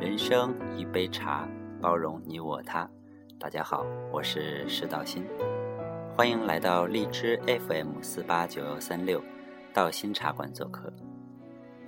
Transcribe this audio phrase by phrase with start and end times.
[0.00, 1.46] 人生一杯茶，
[1.78, 2.88] 包容你我他。
[3.38, 5.26] 大家好，我是石道新，
[6.16, 9.22] 欢迎来到荔枝 FM 四八九幺三六
[9.74, 10.90] 道心茶馆做客。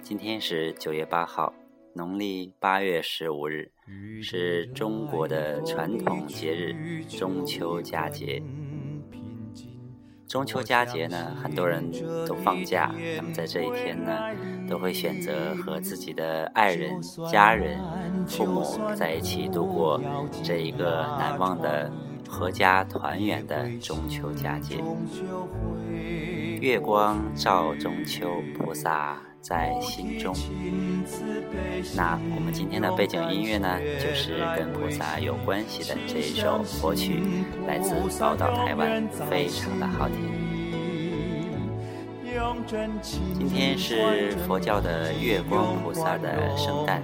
[0.03, 1.55] 今天是九月八号，
[1.95, 3.73] 农历八月十五日，
[4.23, 8.43] 是中国的传统节日中秋佳节。
[10.29, 11.91] 中秋佳节呢，很多人
[12.27, 14.19] 都放假，那么在这一天呢，
[14.73, 16.98] 都会选择和自己的爱人、
[17.30, 17.78] 家人、
[18.27, 18.65] 父母
[18.97, 20.01] 在一起度过
[20.42, 21.92] 这一个难忘的
[22.27, 24.83] 阖家团圆的中秋佳节。
[26.62, 30.34] 月光照中秋，菩萨在心中。
[31.95, 37.20] 那我们今天的背景音乐呢，就是跟菩萨有关系的这一首佛曲，
[37.66, 40.52] 来自宝岛台湾，非常的好听。
[43.02, 47.02] 今天是佛教的月光菩萨的圣诞，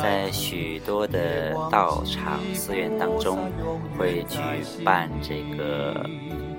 [0.00, 3.38] 在许多的道场寺院当中，
[3.98, 4.38] 会举
[4.84, 6.04] 办这个。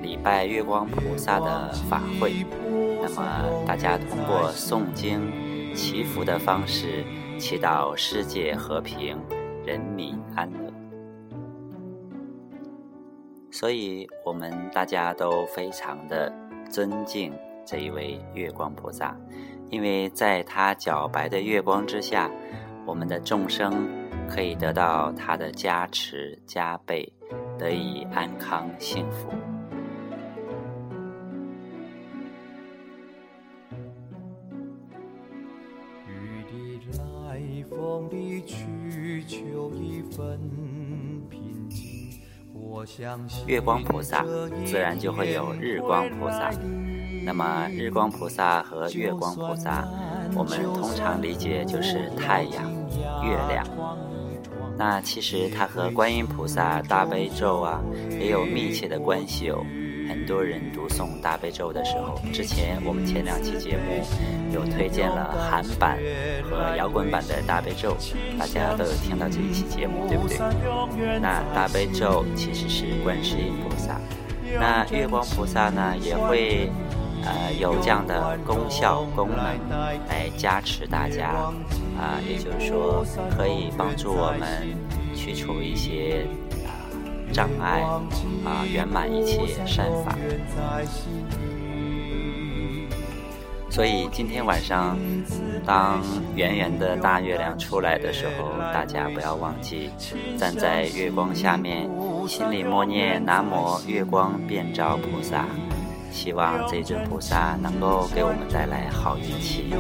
[0.02, 2.44] 礼拜月光菩萨的法会，
[3.04, 5.32] 那么大家通过诵经、
[5.76, 7.06] 祈福的方式，
[7.38, 9.22] 祈祷世界和平、
[9.64, 10.74] 人民安乐。
[13.52, 16.34] 所以，我们大家都非常的
[16.68, 17.32] 尊敬
[17.66, 19.16] 这一位月光菩萨，
[19.70, 22.30] 因为在他皎白的月光之下，
[22.86, 23.88] 我们的众生
[24.30, 27.08] 可以得到他的加持加倍，
[27.58, 29.30] 得以安康幸福。
[43.46, 44.26] 月光菩萨
[44.66, 46.52] 自然就会有日光菩萨。
[47.24, 49.88] 那么日光菩萨和月光菩萨，
[50.36, 52.72] 我们通常理解就是太阳、
[53.24, 53.66] 月亮。
[54.78, 57.82] 那其实它和观音菩萨大悲咒啊
[58.20, 59.64] 也有密切的关系哦。
[60.10, 64.04] 很多人读诵大悲咒的时候，之前我们前两期节目
[64.54, 65.98] 有推荐了韩版
[66.44, 67.96] 和摇滚版的大悲咒，
[68.38, 70.38] 大家都有听到这一期节目，对不对？
[71.22, 74.02] 那大悲咒其实是观世音菩萨，
[74.60, 76.70] 那月光菩萨呢也会
[77.24, 79.40] 呃有这样的功效功能
[80.08, 81.52] 来加持大家
[81.98, 83.06] 啊，也就是说
[83.36, 84.76] 可以帮助我们
[85.16, 86.26] 去除一些。
[87.34, 87.82] 障碍
[88.44, 90.18] 啊，圆满一切善法。
[93.70, 94.98] 所以今天晚上，
[95.66, 96.02] 当
[96.36, 99.92] 圆圆的大月亮出来的时候，大家不要忘记
[100.38, 101.90] 站在月光下面，
[102.28, 105.46] 心里默念南无月光遍照菩萨，
[106.12, 109.74] 希望这尊菩萨能够给我们带来好运气。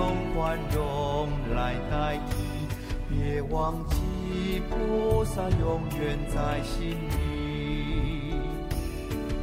[3.10, 8.40] 别忘记菩萨永远在心里。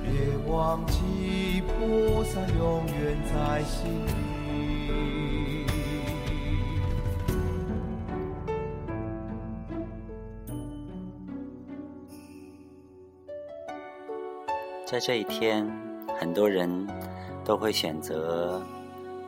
[0.03, 4.09] 别忘记菩萨永远在心里。
[14.87, 15.71] 在这一天，
[16.19, 16.87] 很多人
[17.45, 18.61] 都会选择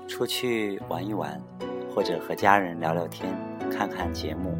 [0.08, 1.40] 出去玩一玩，
[1.94, 3.34] 或者和家人聊聊天、
[3.70, 4.58] 看看节目。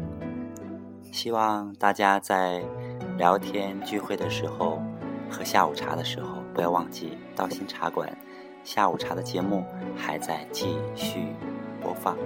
[1.11, 2.63] 希望大家在
[3.17, 4.81] 聊天聚会的时候。
[5.33, 8.11] 喝下午茶的时候，不要忘记道心茶馆
[8.65, 9.63] 下午茶的节目
[9.95, 11.27] 还在继续
[11.81, 12.17] 播放。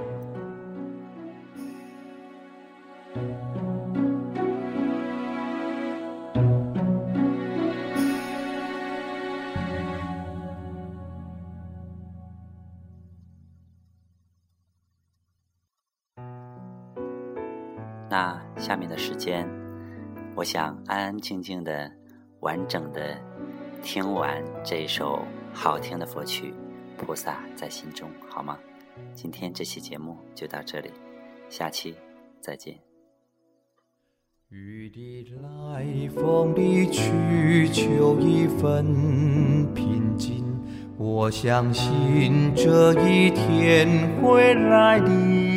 [18.15, 19.45] 那下面的时间，
[20.35, 21.91] 我想安安静静的。
[22.39, 23.17] 完整的
[23.81, 26.53] 听完这首好听的佛曲，
[26.95, 28.57] 菩萨在心中，好吗？
[29.13, 30.91] 今天这期节目就到这里，
[31.49, 31.93] 下期
[32.39, 32.73] 再见。
[34.47, 38.85] 雨的来，风的去，求一份
[39.73, 40.45] 平静。
[40.97, 43.87] 我相信这一天
[44.21, 45.54] 会来临，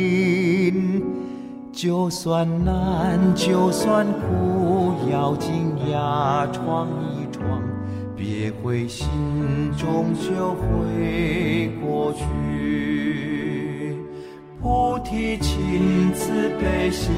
[1.81, 5.71] 就算难，就算苦，咬紧。
[5.89, 7.63] 牙闯一闯，
[8.17, 9.07] 别灰心，
[9.77, 13.95] 终究会过去。
[14.61, 17.15] 菩提心，慈悲心，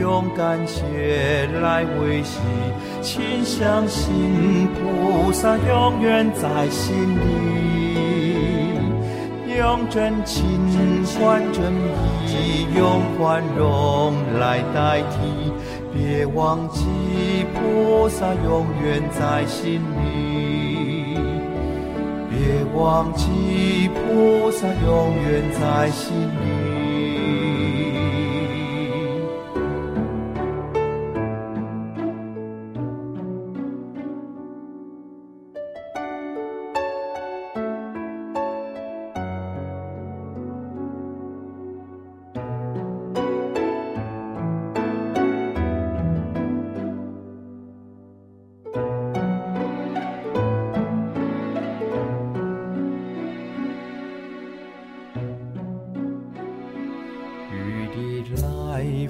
[0.00, 2.40] 勇敢些来维系。
[3.00, 8.53] 请相信，菩萨永远在心里。
[9.56, 11.72] 用真情换真
[12.26, 15.52] 意，用宽容来代替。
[15.92, 16.84] 别忘记，
[17.54, 21.16] 菩萨永远在心里。
[22.28, 26.63] 别忘记，菩萨永远在心里。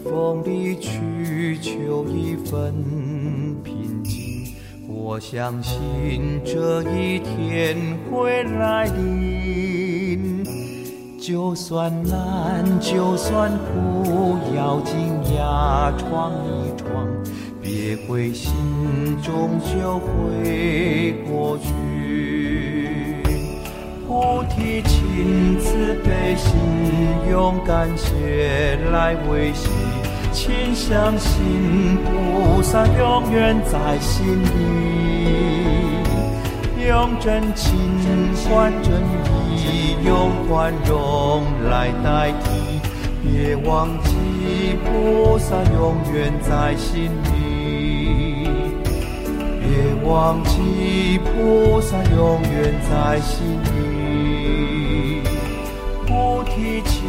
[0.04, 2.74] 风里去，求一份
[3.62, 4.54] 平静。
[4.86, 7.76] 我相信这一天
[8.10, 10.44] 会来临。
[11.18, 14.94] 就算难，就算苦，咬紧
[15.34, 17.08] 牙闯一闯，
[17.62, 18.52] 别灰心，
[19.22, 21.64] 终究会过去。
[24.06, 24.82] 菩提
[25.14, 26.50] 心，慈悲心，
[27.30, 29.68] 用感谢来维系。
[30.32, 34.48] 请相信，菩萨永远在心里。
[36.88, 37.72] 用真情
[38.50, 38.92] 换真
[39.54, 42.80] 意，用宽容来代替。
[43.22, 48.48] 别忘记，菩萨永远在心里。
[49.60, 53.93] 别忘记，菩萨永远在心里。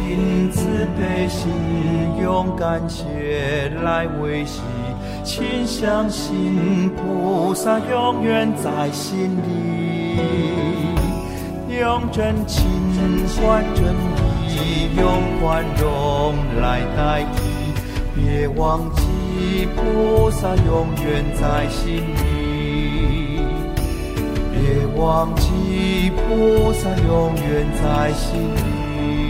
[0.06, 1.50] 提心，慈悲心，
[2.22, 4.60] 用感谢来维系。
[5.24, 10.20] 请相信，菩萨永远在心里。
[11.80, 12.64] 用真情
[13.42, 13.84] 换真
[14.48, 15.06] 意，用
[15.40, 17.42] 宽容来代替。
[18.14, 23.40] 别忘记，菩萨永远在心里。
[24.52, 28.75] 别忘记，菩萨永远在心里。